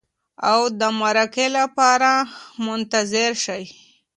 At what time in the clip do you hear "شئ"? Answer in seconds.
3.43-3.63